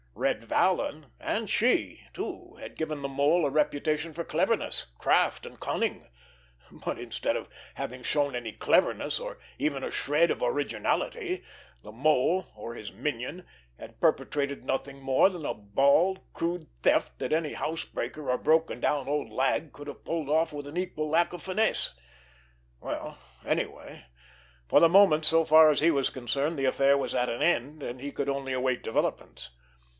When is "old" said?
19.07-19.31